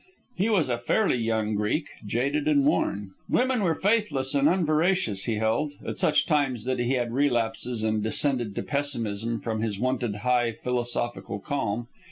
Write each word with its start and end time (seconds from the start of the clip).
He 0.35 0.49
was 0.49 0.67
a 0.67 0.79
fairly 0.79 1.17
young 1.19 1.53
Greek, 1.53 1.85
jaded 2.07 2.47
and 2.47 2.65
worn. 2.65 3.11
Women 3.29 3.61
were 3.61 3.75
faithless 3.75 4.33
and 4.33 4.49
unveracious, 4.49 5.25
he 5.25 5.35
held 5.35 5.73
at 5.85 5.99
such 5.99 6.25
times 6.25 6.63
that 6.65 6.79
he 6.79 6.93
had 6.93 7.13
relapses 7.13 7.83
and 7.83 8.01
descended 8.01 8.55
to 8.55 8.63
pessimism 8.63 9.37
from 9.37 9.61
his 9.61 9.77
wonted 9.77 10.15
high 10.25 10.53
philosophical 10.53 11.37
calm. 11.37 11.87